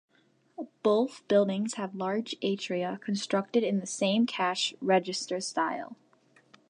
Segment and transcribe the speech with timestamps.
[0.81, 5.95] Both buildings have large atria constructed in the same cash register style.